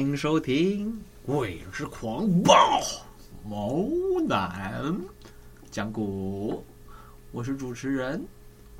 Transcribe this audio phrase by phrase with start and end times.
[0.00, 0.90] 欢迎收听
[1.26, 2.54] 《鬼之狂暴
[3.44, 3.86] 毛
[4.26, 4.96] 男
[5.70, 6.54] 讲古》，
[7.32, 8.26] 我是主持人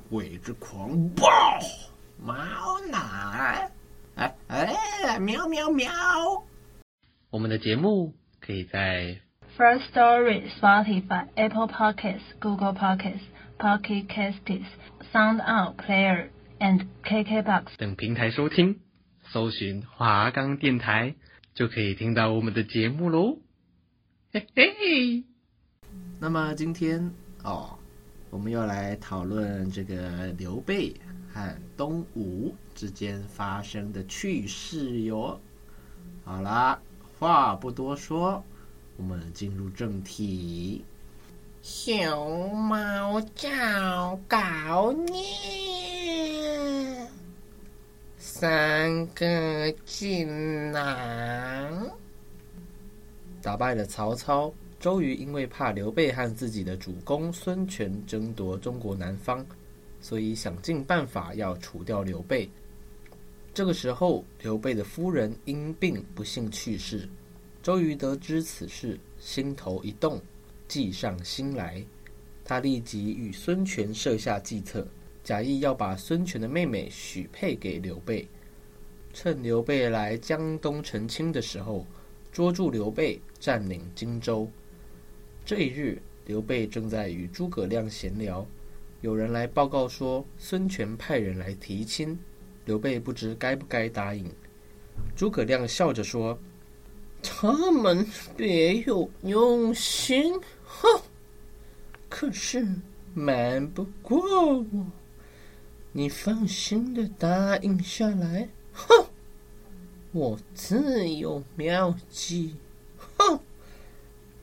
[0.09, 1.29] 鬼之狂暴
[2.19, 2.33] 毛
[2.89, 3.71] 男。
[4.15, 5.91] 哎哎，喵喵喵！
[7.29, 9.19] 我们的节目可以在
[9.55, 13.21] First Story、Spotify、Apple Podcasts、Google Podcasts、
[13.59, 14.63] Pocket Casts、
[15.13, 18.79] SoundOut Player and KKBox 等平台收听。
[19.31, 21.15] 搜寻华冈电台，
[21.53, 23.37] 就可以听到我们的节目喽。
[24.33, 25.23] 嘿嘿。
[26.19, 27.79] 那么今天哦，
[28.29, 30.93] 我们要来讨论这个刘备
[31.33, 35.39] 和东吴之间发生的趣事哟。
[36.25, 36.81] 好啦，
[37.17, 38.43] 话不多说，
[38.97, 40.83] 我们进入正题。
[41.61, 45.70] 熊猫找稿念。
[48.23, 51.89] 三个锦囊。
[53.41, 59.43] 打败了曹操，周瑜因为怕刘备和自己的主公孙权争夺中国南方，
[59.99, 62.47] 所以想尽办法要除掉刘备。
[63.55, 67.09] 这个时候，刘备的夫人因病不幸去世。
[67.63, 70.21] 周瑜得知此事，心头一动，
[70.67, 71.83] 计上心来。
[72.45, 74.87] 他立即与孙权设下计策。
[75.23, 78.27] 假意要把孙权的妹妹许配给刘备，
[79.13, 81.85] 趁刘备来江东成亲的时候，
[82.31, 84.49] 捉住刘备，占领荆州。
[85.45, 88.45] 这一日，刘备正在与诸葛亮闲聊，
[89.01, 92.17] 有人来报告说孙权派人来提亲，
[92.65, 94.25] 刘备不知该不该答应。
[95.15, 96.37] 诸葛亮笑着说
[97.21, 98.05] ：“他们
[98.35, 100.33] 别有用心，
[100.63, 101.01] 哼！
[102.09, 102.65] 可是
[103.13, 104.19] 瞒不过
[104.57, 104.85] 我。”
[105.93, 109.07] 你放心的答应下来，哼！
[110.13, 112.55] 我自有妙计，
[113.17, 113.39] 哼！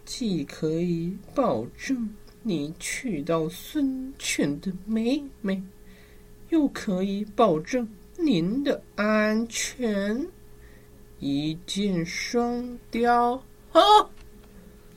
[0.05, 5.63] 既可以保证你娶到孙权的妹妹，
[6.51, 7.89] 又可以保证
[8.19, 10.29] 您的安全，
[11.19, 13.81] 一箭双雕，哈！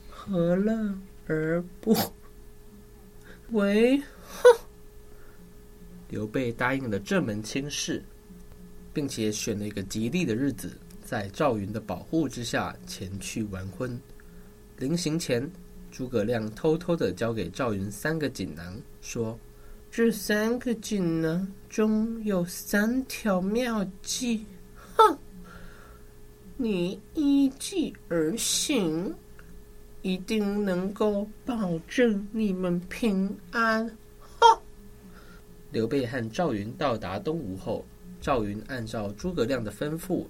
[0.10, 0.98] 何乐
[1.28, 1.96] 而不
[3.52, 3.98] 为？
[4.22, 4.60] 哼！
[6.12, 8.04] 刘备答应了这门亲事，
[8.94, 13.98] 并且选了一个吉利的日子，在赵云的保护之下前去完婚。
[14.78, 15.50] 临行前，
[15.90, 19.40] 诸葛亮偷偷地交给赵云三个锦囊，说
[19.90, 24.46] ：“这三个锦囊中有三条妙计，
[24.98, 25.18] 哼，
[26.58, 29.16] 你依计而行，
[30.02, 33.90] 一定能够保证你们平安。”
[35.72, 37.86] 刘备和赵云到达东吴后，
[38.20, 40.26] 赵云按照诸葛亮的吩咐，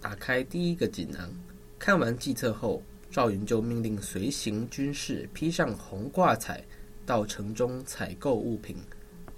[0.00, 1.30] 打开第一个锦囊。
[1.78, 6.64] 看完计策后，赵云就命令随行军士披上红挂彩，
[7.04, 8.76] 到城中采购物品，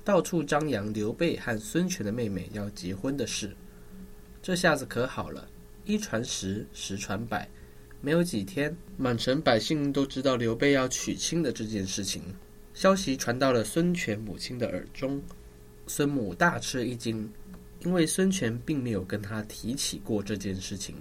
[0.05, 3.51] 到处张扬刘备和孙权的妹妹要结婚的事。
[4.41, 5.49] 这下子可好了，
[5.85, 7.49] 一传十，十传百，
[8.01, 12.23] 没有几天，满城百姓都知道刘备要娶亲的这件事情。
[12.73, 15.21] 消息传到了孙权母亲的耳中。
[15.93, 17.29] 孙母大吃一惊，
[17.81, 20.95] 因为孙权并没有跟他提起过这件事情。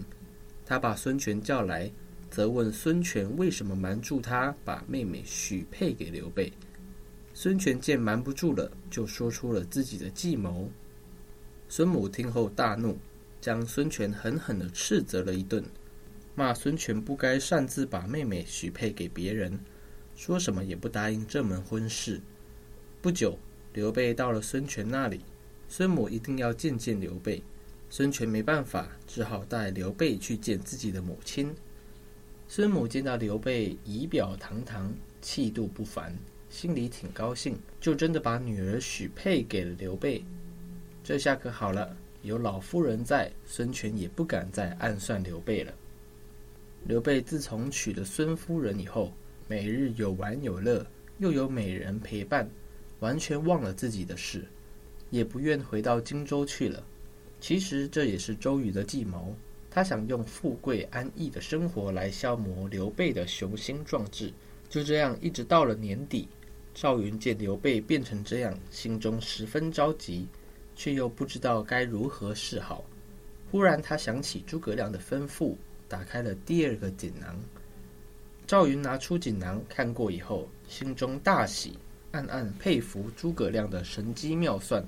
[0.66, 1.92] 他把孙权叫来，
[2.32, 6.52] 责问孙权为什么瞒住他，把妹妹许配给刘备。
[7.36, 10.68] 孙权见瞒不住了，就说出了自己的计谋。
[11.68, 12.98] 孙母听后大怒，
[13.40, 15.64] 将孙权狠狠地斥责了一顿，
[16.34, 19.60] 骂孙权不该擅自把妹妹许配给别人，
[20.16, 22.20] 说什么也不答应这门婚事。
[23.02, 23.38] 不久，
[23.80, 25.22] 刘备到了孙权那里，
[25.70, 27.42] 孙母一定要见见刘备。
[27.90, 31.56] 孙权没办法，只好带刘备去见自己的母亲。
[32.46, 36.14] 孙母见到刘备仪表堂堂，气度不凡，
[36.50, 40.26] 心里挺高兴，就真的把女儿许配给了刘备。
[41.02, 45.74] 这下可好了，有老夫人在，孙权也不敢再暗算刘备了。
[46.84, 49.14] 刘备自从娶了孙夫人以后，
[49.48, 50.86] 每日有玩有乐，
[51.20, 52.46] 又有美人陪伴，
[53.00, 54.46] 完全忘了自己的事，
[55.10, 56.84] 也不愿回到荆州去了。
[57.40, 59.36] 其实这也是周瑜的计谋，
[59.72, 64.34] 他想用富贵安逸的生活来消磨刘备的雄心壮志。
[64.70, 66.28] 就这样，一直到了年底，
[66.74, 70.28] 赵云见刘备变成这样，心中十分着急，
[70.76, 72.84] 却又不知道该如何是好。
[73.50, 75.56] 忽然，他想起诸葛亮的吩咐，
[75.88, 77.40] 打开了第二个锦囊。
[78.46, 81.78] 赵云拿出锦囊看过以后，心中大喜，
[82.12, 84.84] 暗暗佩服诸葛亮的神机妙算。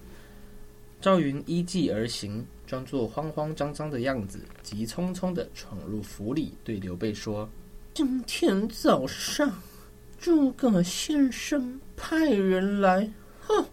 [0.99, 7.49] 赵云依计而行，装作慌慌张张的样子，急匆匆地闯入府里，对刘备说
[7.93, 9.51] ：“今天早上，
[10.19, 13.65] 诸葛先生派人来，哼，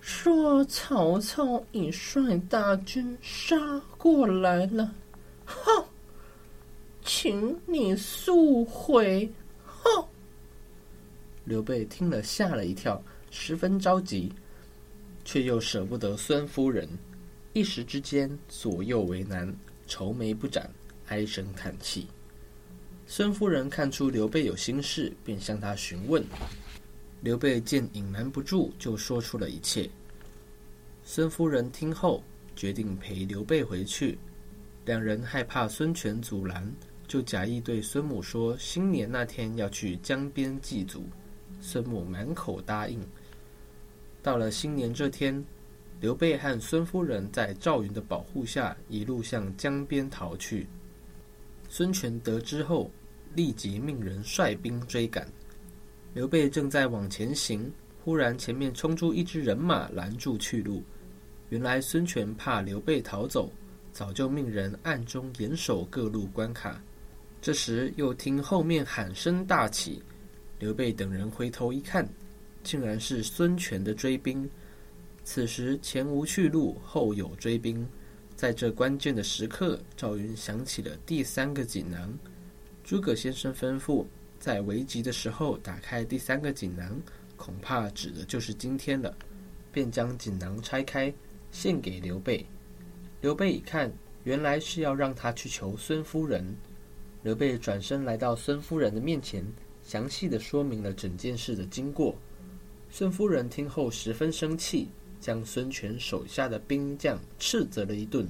[0.00, 4.92] 说曹操已率大军杀过来了，
[5.44, 5.84] 哼，
[7.04, 9.32] 请你速回，
[9.64, 10.04] 哼。”
[11.48, 14.30] 刘备听了吓了一跳，十分着急。
[15.24, 16.88] 却又舍不得孙夫人，
[17.52, 19.54] 一时之间左右为难，
[19.86, 20.70] 愁眉不展，
[21.06, 22.06] 唉声叹气。
[23.06, 26.24] 孙夫人看出刘备有心事，便向他询问。
[27.20, 29.90] 刘备见隐瞒不住，就说出了一切。
[31.04, 32.22] 孙夫人听后，
[32.56, 34.18] 决定陪刘备回去。
[34.86, 36.70] 两人害怕孙权阻拦，
[37.06, 41.04] 就假意对孙母说：新年那天要去江边祭祖。
[41.60, 43.00] 孙母满口答应。
[44.22, 45.44] 到了新年这天，
[46.00, 50.66] 刘备和孙夫人在赵云的保护下，一路向江边逃去。
[51.68, 52.90] 孙权得知后，
[53.34, 55.26] 立即命人率兵追赶。
[56.14, 57.70] 刘备正在往前行，
[58.04, 60.82] 忽然前面冲出一支人马，拦住去路。
[61.50, 63.52] 原来孙权怕刘备逃走，
[63.92, 66.82] 早就命人暗中严守各路关卡。
[67.40, 70.02] 这时又听后面喊声大起，
[70.58, 72.08] 刘备等人回头一看。
[72.64, 74.46] 竟然是孙权的追兵。
[75.24, 77.86] 此时前无去路，后有追兵，
[78.34, 82.12] 在这关键的时刻，赵云想起了第三个锦囊。
[82.84, 84.04] 诸葛先生吩咐，
[84.38, 87.00] 在危急的时候打开第三个锦囊，
[87.36, 89.14] 恐怕指的就是今天了。
[89.72, 91.12] 便将锦囊拆开，
[91.52, 92.44] 献给刘备。
[93.20, 93.90] 刘备一看，
[94.24, 96.44] 原来是要让他去求孙夫人。
[97.22, 99.44] 刘备转身来到孙夫人的面前，
[99.88, 102.14] 详细地说明了整件事的经过。
[102.90, 104.88] 孙夫人听后十分生气，
[105.18, 108.28] 将孙权手下的兵将斥责了一顿。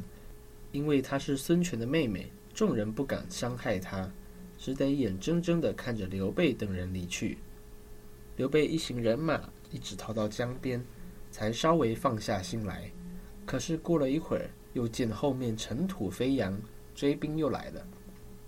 [0.70, 4.08] 因为她是孙权的妹妹，众人不敢伤害她，
[4.56, 7.38] 只得眼睁睁地看着刘备等人离去。
[8.36, 10.80] 刘备一行人马一直逃到江边，
[11.32, 12.88] 才稍微放下心来。
[13.44, 16.56] 可是过了一会儿，又见后面尘土飞扬，
[16.94, 17.84] 追兵又来了。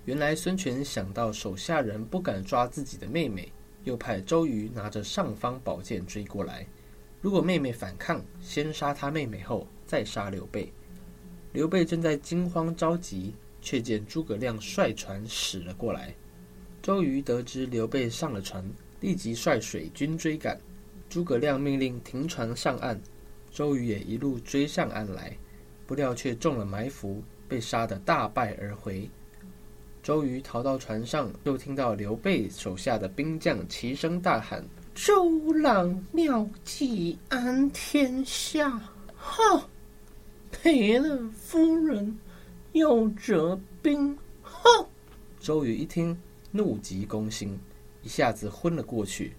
[0.05, 3.53] 原来孙权想到手下人不敢抓自己的妹妹。
[3.85, 6.67] 又派周瑜拿着尚方宝剑追过来。
[7.23, 10.71] 如果妹妹反抗，先杀他妹妹后再杀刘备。
[11.55, 16.15] 刘备正在惊慌着急，却见诸葛亮率船驶了过来。
[16.83, 18.63] 周瑜得知刘备上了船，
[19.01, 20.61] 立即率水军追赶。
[21.09, 23.01] 诸葛亮命令停船上岸，
[23.51, 25.35] 周瑜也一路追上岸来，
[25.87, 29.09] 不料却中了埋伏，被杀得大败而回。
[30.03, 34.65] 周瑜逃到船上，又听到刘备手下的兵将齐声大喊
[34.95, 38.81] ：“周郎妙计安天下！”
[39.15, 39.69] 哈，
[40.51, 42.19] 赔了夫人，
[42.73, 44.17] 又折兵！
[44.43, 44.63] 哈！
[45.39, 46.19] 周瑜一听，
[46.51, 47.59] 怒急攻心，
[48.03, 49.35] 一下子昏了过去。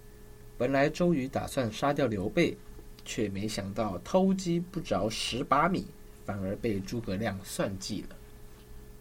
[0.59, 2.55] 本来周瑜打算杀掉刘备，
[3.03, 5.87] 却没想到偷鸡不着蚀把米，
[6.23, 8.15] 反而被诸葛亮算计了。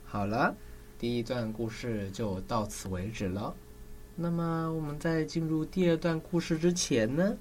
[0.06, 0.56] 好了。
[1.00, 3.54] 第一段故事就到此为止了。
[4.14, 7.34] 那么我们在进入第二段故事之前呢，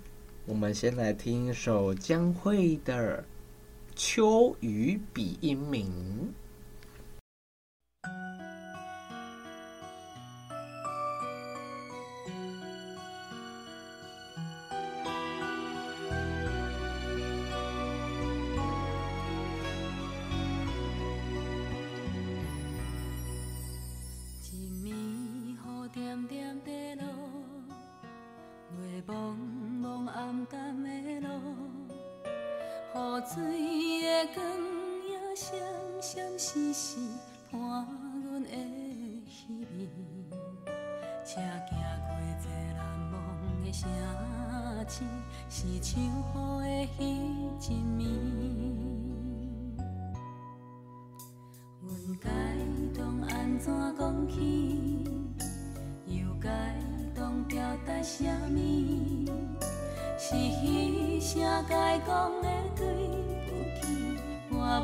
[0.45, 3.21] 我们先来听一首江蕙的
[3.97, 5.87] 《秋雨比音明》。
[34.27, 34.45] 光
[35.07, 35.57] 影闪
[36.01, 36.97] 闪时时
[37.49, 37.59] 伴
[38.25, 38.49] 阮的
[39.29, 39.87] 稀微，
[41.25, 41.71] 车行
[42.03, 42.09] 过
[42.41, 42.45] 这
[42.75, 42.79] 难
[43.13, 43.15] 忘
[43.63, 43.79] 的城
[44.89, 45.05] 市，
[45.49, 46.03] 是像雨
[46.63, 46.99] 的彼
[47.61, 47.61] 一
[47.97, 47.99] 暝。
[51.81, 52.29] 阮该
[52.93, 53.65] 当安怎
[53.97, 54.35] 讲起？
[56.07, 56.49] 又该
[57.15, 57.57] 当表
[57.87, 58.55] 达啥物？
[60.17, 62.48] 是彼声该讲的，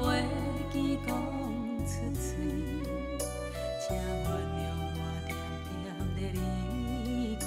[0.02, 0.08] 袂
[0.72, 0.76] 记
[1.08, 1.10] 讲
[1.86, 2.24] 出嘴。
[3.88, 4.02] 请原
[4.56, 4.60] 谅
[4.96, 5.30] 我点
[5.84, 5.86] 点
[6.16, 6.40] 的离
[7.40, 7.44] 开，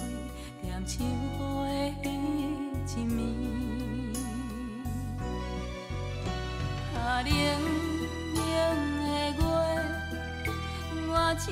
[0.63, 1.05] 点像雨
[2.03, 2.05] 的彼
[2.87, 3.11] 一暝。
[6.95, 7.29] 啊，冷
[8.35, 8.41] 冷
[9.05, 9.07] 的
[9.39, 9.41] 月，
[11.09, 11.47] 我请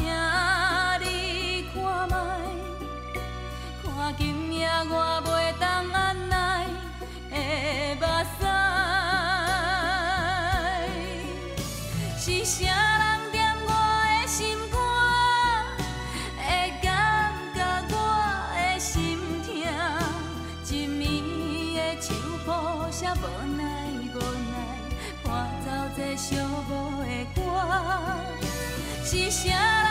[29.16, 29.85] 是谁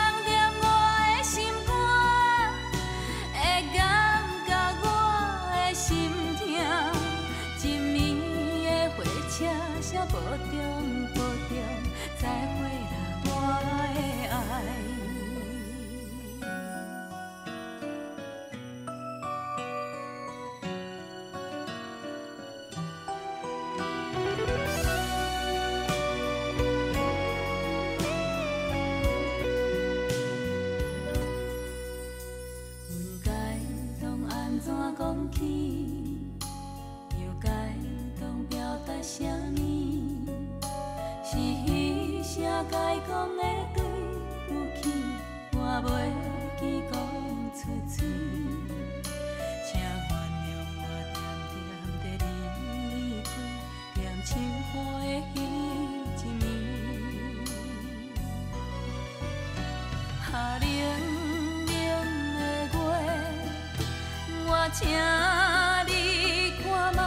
[64.72, 66.98] 请你看觅，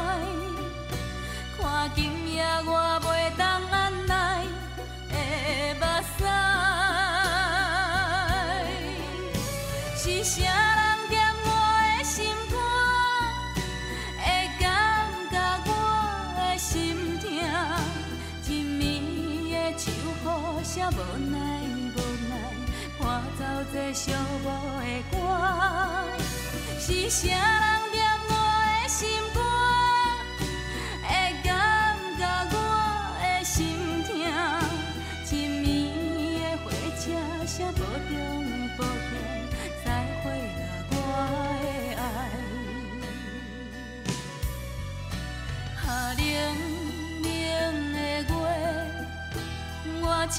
[1.58, 1.98] 看今
[2.34, 2.72] 夜我
[3.04, 3.06] 袂
[3.38, 3.76] 当按
[4.08, 4.12] 捺
[5.10, 5.14] 的
[5.76, 5.84] 目
[6.18, 6.24] 屎，
[9.98, 10.52] 是谁人
[11.10, 11.14] 踮
[11.44, 11.48] 我
[11.98, 12.18] 的心
[12.50, 12.56] 肝，
[14.24, 14.26] 会
[14.58, 14.64] 感
[15.30, 15.34] 觉
[15.68, 15.70] 我
[16.38, 16.68] 的心
[17.20, 17.28] 痛？
[18.48, 18.82] 一暝
[19.52, 19.92] 的秋
[20.24, 20.26] 雨
[20.64, 20.98] 写无
[21.30, 21.36] 奈
[21.94, 21.98] 无
[22.30, 22.32] 奈，
[22.98, 23.04] 伴
[23.38, 23.40] 奏
[23.74, 24.02] 这寂
[24.46, 24.48] 寞
[24.80, 25.14] 的歌，
[26.90, 27.38] 是谁人
[27.94, 27.96] 踮
[28.30, 28.34] 我
[28.82, 29.38] 的心肝，
[31.04, 31.10] 会
[31.44, 31.48] 感
[32.18, 32.56] 觉我
[33.22, 33.58] 的心
[34.06, 34.10] 痛？
[34.18, 35.64] 一暝
[36.42, 36.66] 的火
[36.98, 37.06] 车
[37.46, 37.80] 写保
[38.10, 38.12] 重
[38.76, 38.90] 保重，
[39.86, 39.88] 再
[40.24, 40.26] 会
[40.58, 40.94] 啦，我
[41.62, 41.64] 的
[42.02, 42.02] 爱。
[45.86, 46.20] 啊，冷
[47.22, 47.30] 冷
[47.94, 48.34] 的月，
[50.02, 50.38] 我请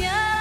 [0.00, 0.39] 是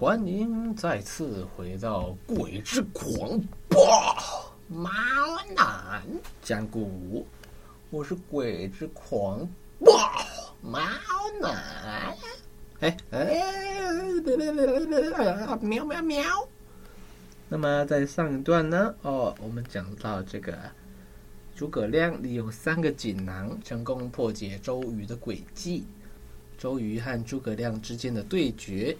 [0.00, 3.38] 欢迎再次回到《鬼之狂
[3.68, 3.78] 暴
[4.66, 4.80] 猫
[5.54, 6.02] 男
[6.40, 7.22] 讲古》，
[7.90, 9.46] 我是鬼之狂
[9.78, 9.92] 暴
[10.62, 10.80] 猫
[11.38, 12.16] 男。
[12.80, 13.42] 哎哎，
[15.60, 16.48] 喵喵喵！
[17.50, 20.58] 那么在上一段呢，哦，我们讲到这个
[21.54, 25.84] 诸葛亮利用三个锦囊，成功破解周瑜的诡计。
[26.56, 28.96] 周瑜和诸葛亮之间的对决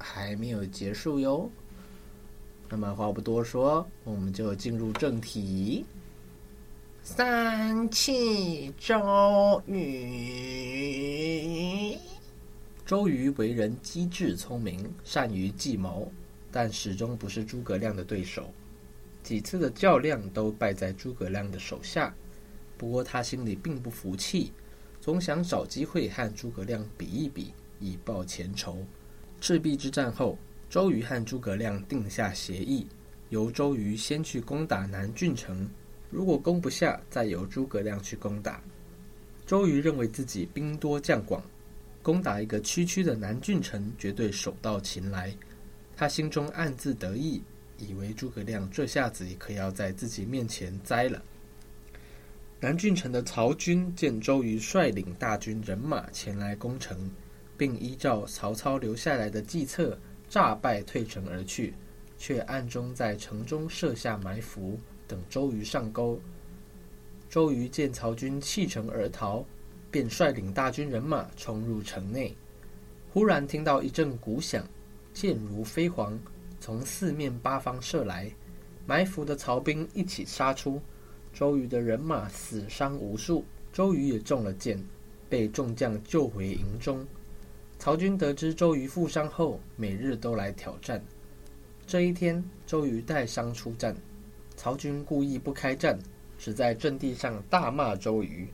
[0.00, 1.48] 还没有结束哟。
[2.68, 5.84] 那么话不多说，我们就进入正题。
[7.02, 9.86] 三气周瑜。
[12.86, 16.10] 周瑜为人机智聪明，善于计谋，
[16.50, 18.52] 但始终不是诸葛亮的对手。
[19.22, 22.14] 几次的较量都败在诸葛亮的手下。
[22.76, 24.52] 不过他心里并不服气，
[25.00, 28.78] 总想找机会和诸葛亮比一比，以报前仇。
[29.40, 32.86] 赤壁之战后，周瑜和诸葛亮定下协议，
[33.30, 35.68] 由周瑜先去攻打南郡城。
[36.10, 38.62] 如果攻不下，再由诸葛亮去攻打。
[39.46, 41.42] 周瑜认为自己兵多将广，
[42.02, 45.34] 攻打一个区区的南郡城绝对手到擒来。
[45.96, 47.42] 他心中暗自得意，
[47.78, 51.22] 以为诸葛亮这下子可要在自己面前栽了。
[52.60, 57.10] 南郡城的曹军见周瑜率领大军人马前来攻城，
[57.60, 59.98] 并依照曹操留下来的计策，
[60.30, 61.74] 诈败退城而去，
[62.16, 64.80] 却暗中在城中设下埋伏。
[65.06, 66.18] 等周瑜上钩，
[67.28, 69.44] 周瑜见曹军弃城而逃，
[69.90, 72.34] 便率领大军人马冲入城内。
[73.12, 74.66] 忽然听到一阵鼓响，
[75.12, 76.16] 箭如飞蝗，
[76.60, 78.32] 从四面八方射来，
[78.86, 80.80] 埋伏的曹兵一起杀出，
[81.30, 84.82] 周瑜的人马死伤无数，周瑜也中了箭，
[85.28, 87.06] 被众将救回营中。
[87.80, 91.02] 曹军得知周瑜负伤后，每日都来挑战。
[91.86, 93.96] 这一天，周瑜带伤出战。
[94.54, 95.98] 曹军故意不开战，
[96.38, 98.46] 只在阵地上大骂周瑜。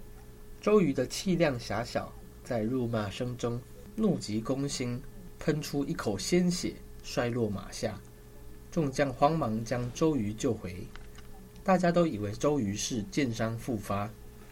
[0.61, 2.13] 周瑜的气量狭小，
[2.45, 3.61] 在辱骂声中
[3.97, 5.03] 怒急攻心，
[5.41, 8.01] 喷出一口鲜血，摔落马下。
[8.71, 10.87] 众将慌忙将周瑜救回。
[11.65, 14.09] 大家都以为周瑜是箭伤复发，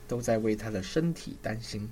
[0.08, 1.88] 都在为他的身体担心。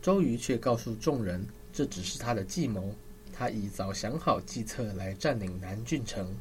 [0.00, 2.94] 周瑜却告诉众人，这只是他的计谋，
[3.32, 6.36] 他已早想好计策来占领南郡城。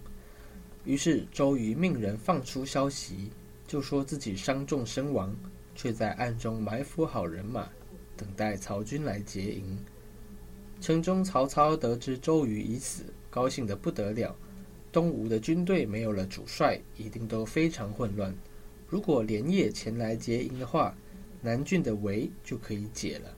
[0.83, 3.31] 于是周瑜命人放出消息，
[3.67, 5.35] 就说自己伤重身亡，
[5.75, 7.69] 却在暗中埋伏好人马，
[8.17, 9.77] 等待曹军来劫营。
[10.81, 14.35] 城中曹操得知周瑜已死，高兴得不得了。
[14.91, 18.35] 东吴的军队没有了主帅，一定都非常混乱。
[18.89, 20.93] 如果连夜前来劫营的话，
[21.41, 23.33] 南郡的围就可以解了。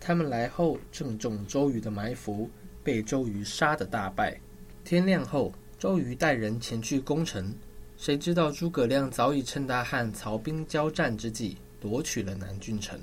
[0.00, 2.50] 他们来后正中周瑜的埋伏，
[2.82, 4.38] 被周瑜杀得大败。
[4.84, 5.52] 天亮后。
[5.78, 7.54] 周瑜带人前去攻城，
[7.96, 12.98] 谁知道诸葛亮早已趁他和曹兵交战之际夺取了南郡城。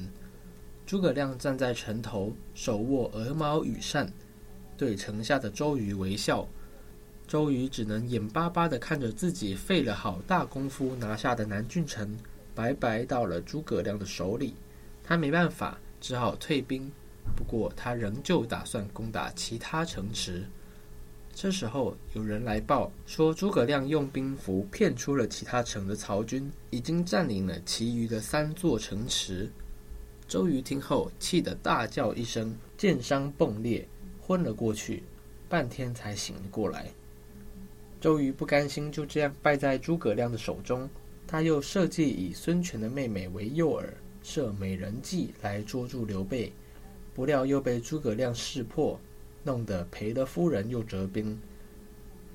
[0.85, 4.11] 诸葛亮站在城头，手握鹅毛羽扇，
[4.75, 6.45] 对城下的周瑜微笑。
[7.25, 12.13] 周瑜只能眼巴巴地看着自己费了好大功夫拿下的南郡城，
[12.53, 14.53] 白白到了诸葛亮的手里。
[15.01, 16.91] 他没办法，只好退兵。
[17.35, 20.45] 不过他仍旧打算攻打其他城池。
[21.33, 29.49] 这时候有人来报说，诸葛亮用兵符骗出了其他城的曹军，已经占领了其余的三座城池。
[30.27, 33.87] 周瑜听后气得大叫一声，箭伤迸裂，
[34.21, 35.01] 昏了过去，
[35.49, 36.85] 半天才醒过来。
[37.99, 40.87] 周瑜不甘心就这样败在诸葛亮的手中，
[41.25, 43.85] 他又设计以孙权的妹妹为诱饵，
[44.25, 46.51] 设美人计来捉住刘备，
[47.13, 48.99] 不料又被诸葛亮识破。
[49.43, 51.39] 弄得赔了夫人又折兵，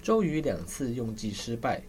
[0.00, 1.83] 周瑜两次用计失败，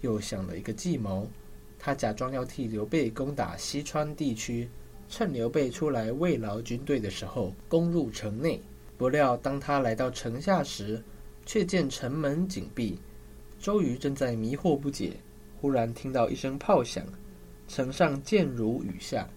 [0.00, 1.30] 又想了一个计谋。
[1.78, 4.68] 他假装要替刘备攻打西川地区，
[5.08, 8.60] 趁刘备出来慰劳军队的时候，攻入城内。
[8.98, 11.00] 不料当他来到城下时，
[11.46, 12.98] 却见城门紧闭。
[13.60, 15.12] 周瑜正在迷惑不解，
[15.60, 17.06] 忽然听到一声炮响，
[17.68, 19.28] 城上箭如雨下，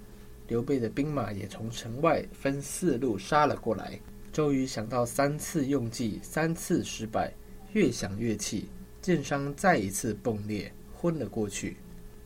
[0.47, 3.99] 刘备的兵马也从城外分四路杀了过来。
[4.31, 7.33] 周瑜想到三次用计，三次失败，
[7.73, 8.69] 越想越气，
[9.01, 11.77] 箭伤再一次迸裂，昏了过去。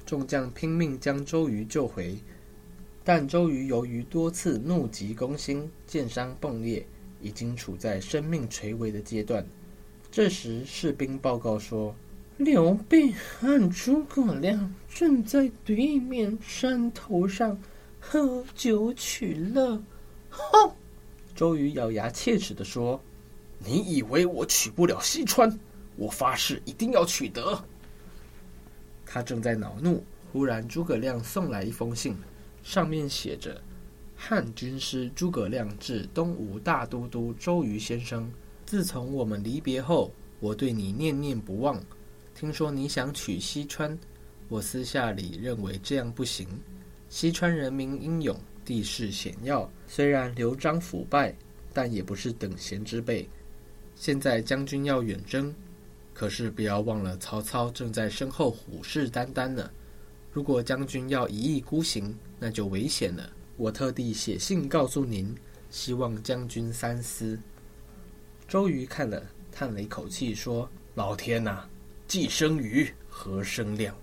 [0.05, 2.17] 众将拼命将周瑜救回，
[3.03, 6.85] 但周瑜由于多次怒急攻心，箭伤迸裂，
[7.21, 9.45] 已经处在生命垂危的阶段。
[10.11, 11.95] 这时士兵报告说，
[12.35, 17.57] 刘备和诸葛亮正在对面山头上
[18.01, 19.81] 喝酒取乐。
[20.29, 20.75] 哼！
[21.33, 23.01] 周瑜咬牙切齿地说
[23.57, 25.57] ：“你以为我取不了西川？
[25.95, 27.63] 我发誓一定要取得。”
[29.05, 32.15] 他正在恼怒，忽然诸葛亮送来一封信，
[32.63, 33.61] 上面写着
[34.17, 38.29] ：“汉军师诸葛亮致东吴大都督周瑜先生，
[38.65, 41.81] 自从我们离别后，我对你念念不忘。
[42.33, 43.97] 听说你想取西川，
[44.47, 46.47] 我私下里认为这样不行。
[47.11, 51.35] 西川人民英勇，地势险要，虽然刘璋腐败，
[51.73, 53.27] 但也不是等闲之辈。
[53.97, 55.53] 现在将军要远征，
[56.13, 59.69] 可是不要忘了曹操正在身后虎视眈眈呢。
[60.31, 63.29] 如果将军要一意孤行，那就危险了。
[63.57, 65.35] 我特地写信告诉您，
[65.69, 67.37] 希望将军三思。
[68.47, 69.21] 周瑜看了，
[69.51, 71.67] 叹了一口气，说：“老天呐，
[72.07, 73.93] 既生瑜，何生亮？”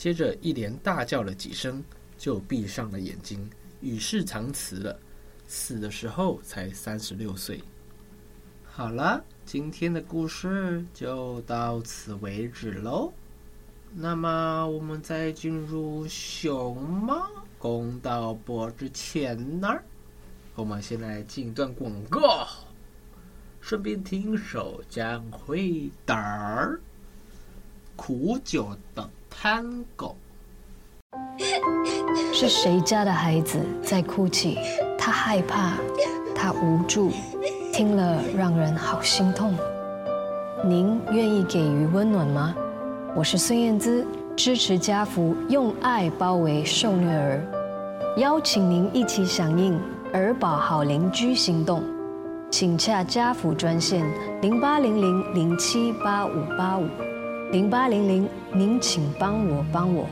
[0.00, 1.84] 接着一连大叫了几声，
[2.16, 3.46] 就闭上了眼睛，
[3.82, 4.98] 与世长辞了。
[5.46, 7.60] 死的时候才三十六岁。
[8.64, 13.12] 好了，今天的故事就到此为止喽。
[13.92, 19.68] 那么我们在进入熊猫公道博之前呢，
[20.54, 22.48] 我们先来进一段广告，
[23.60, 26.80] 顺便听首姜灰胆儿
[27.96, 29.64] 苦酒等探
[29.96, 30.12] 戈。
[32.34, 34.58] 是谁家的孩子在哭泣？
[34.98, 35.74] 他害怕，
[36.34, 37.10] 他无助，
[37.72, 39.54] 听了让人好心痛。
[40.64, 42.54] 您愿意给予温暖吗？
[43.16, 47.42] 我是孙燕姿，支持家福，用爱包围受虐儿，
[48.18, 49.80] 邀请您一起响应
[50.12, 51.82] 儿保好邻居行动，
[52.50, 54.04] 请洽家福专线
[54.42, 56.86] 零八零零零七八五八五
[57.52, 60.06] 零八零零，您请帮我帮我。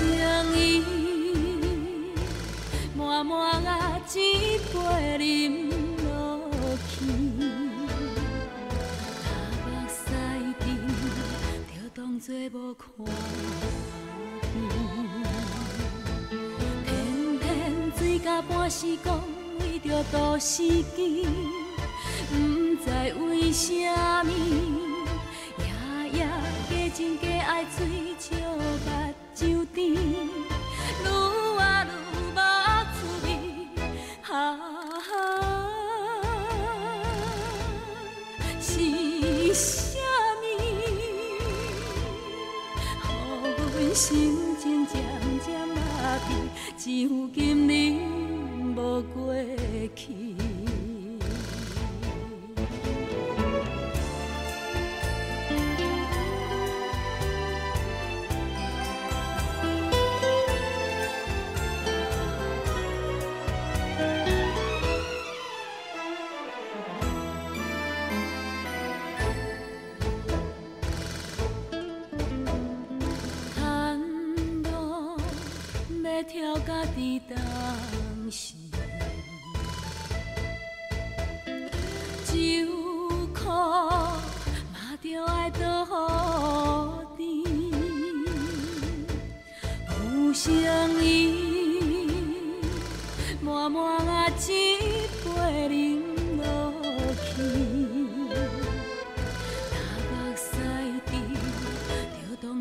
[0.00, 0.84] 有诚意
[2.94, 5.70] 满满啊一杯饮
[6.04, 6.40] 落
[6.88, 6.94] 去，
[9.64, 9.96] 若目屎
[10.60, 10.62] 滴
[11.66, 12.84] 就当作无看。
[18.48, 19.20] 半时讲
[19.58, 20.62] 为着都市
[20.94, 21.26] 机，
[22.30, 22.36] 不
[22.84, 22.88] 知
[23.20, 24.30] 为虾米，
[25.58, 25.64] 夜
[26.12, 26.18] 夜
[26.70, 28.62] 加情加爱追笑目
[44.08, 45.02] 心情渐
[45.44, 45.74] 渐麻
[46.16, 46.32] 痹，
[46.78, 48.00] 只有今年。
[48.74, 49.34] 无过
[49.94, 50.34] 去。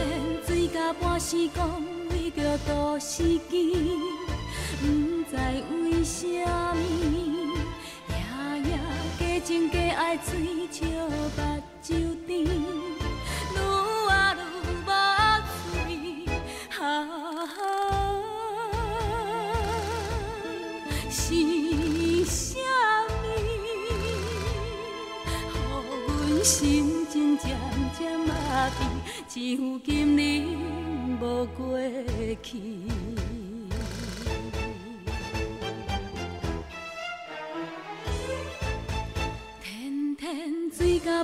[0.46, 1.70] 醉甲半死讲，
[2.10, 3.98] 为着都市机，
[4.80, 4.86] 不
[5.28, 5.36] 知
[5.84, 7.52] 为虾米，
[8.08, 8.12] 夜
[8.64, 8.70] 夜
[9.18, 11.12] 加情加爱追笑目
[11.82, 12.46] 睭甜，
[26.42, 27.56] 心情渐
[27.96, 28.34] 渐麻
[28.70, 28.84] 痹，
[29.28, 30.20] 只有今日
[31.20, 31.78] 无过
[32.42, 32.60] 去。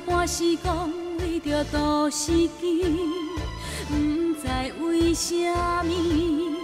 [0.07, 2.85] 半时讲为着都市机，
[3.89, 3.95] 不
[4.35, 4.47] 知
[4.81, 6.55] 为虾米，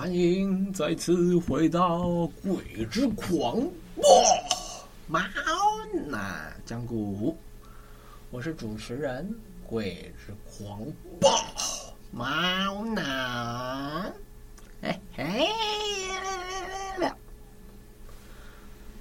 [0.00, 2.04] 欢迎再次回到
[2.42, 3.60] 《鬼之狂
[3.96, 4.02] 暴
[5.06, 5.20] 猫
[6.08, 7.32] 男讲古》，
[8.30, 9.30] 我是主持人
[9.62, 10.80] 鬼之狂
[11.20, 11.28] 暴
[12.10, 14.10] 猫男。
[14.80, 15.46] 哎嘿，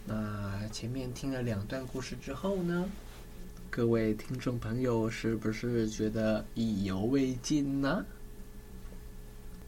[0.05, 2.89] 那前面听了两段故事之后呢，
[3.69, 8.05] 各位听众朋友是不是觉得意犹未尽呢？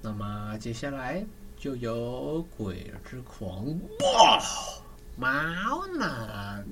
[0.01, 1.23] 那么接下来
[1.57, 3.65] 就由鬼之狂
[3.99, 4.41] 暴
[5.15, 6.65] 猫男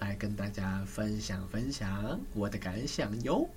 [0.00, 3.48] 来跟大家分享分享我的感想哟。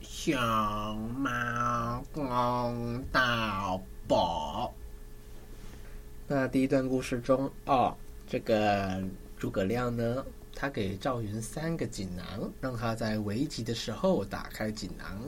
[0.00, 4.74] 小猫公道宝。
[6.26, 9.02] 那第一段故事中，哦，这个
[9.38, 15.22] 诸葛亮呢，他给赵云三个锦囊，让他在危急的时候打开锦囊。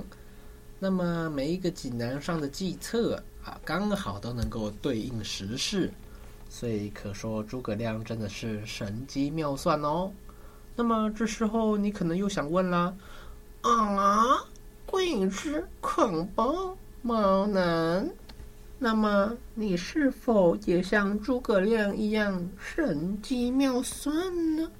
[0.83, 5.93] 那么每一个锦囊上的计策啊，刚好都能够对应时事，
[6.49, 10.11] 所以可说诸葛亮真的是神机妙算哦。
[10.75, 12.95] 那么这时候你可能又想问啦，
[13.61, 14.43] 啊，
[14.87, 18.11] 鬼之狂暴猫男，
[18.79, 24.71] 那么你是否也像诸葛亮一样神机妙算呢？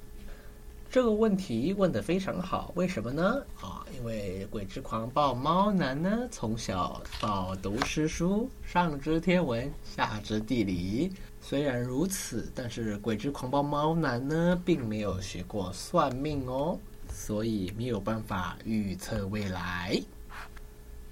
[0.91, 3.41] 这个问题问得非常好，为什么呢？
[3.61, 11.09] 啊，因为鬼之狂暴猫男呢，从小饱读诗书，上知天文，下知地理。
[11.39, 16.77] 虽然如此，但是鬼之狂暴猫男呢，并没有学过算命哦，
[17.09, 19.97] 所以没有办法预测未来。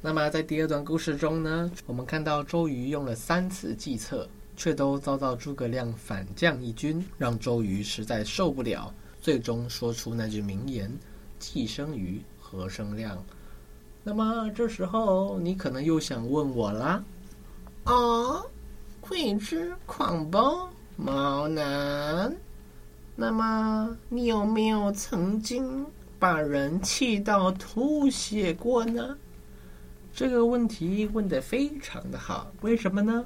[0.01, 8.93] 那么在第二段故事中呢，我们看到周瑜用了三次计策，却都遭到诸葛亮反将一军，让周瑜实在受不了。
[9.29, 10.91] 最终说出那句名言
[11.37, 13.15] ：“既生瑜，何生亮？”
[14.03, 17.03] 那么这时候你可能又想问我啦
[17.85, 18.43] ：“哦，
[18.99, 22.35] 鬼之狂暴毛男，
[23.15, 25.85] 那么你有没有曾经
[26.17, 29.15] 把人气到吐血过呢？”
[30.11, 33.23] 这个问题问得非常的好，为什么呢？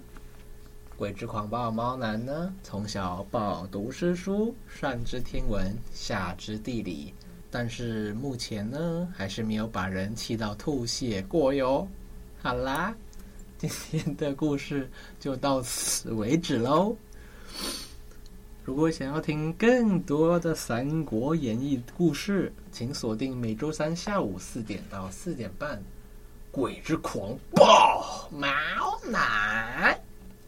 [0.95, 7.13] 鬼之狂暴猫男呢，从小饱读诗书，上知天文，下知地理，
[7.49, 11.88] 但是目前呢，还是没有把人气到吐血过哟。
[12.41, 12.95] 好啦，
[13.58, 16.95] 今天的故事就到此为止喽。
[18.63, 25.77] 如果想要听更多的《三国演义》故事，请锁定每周三下午四点到四点半，
[26.51, 28.47] 《鬼之狂暴猫
[29.10, 29.93] 男》。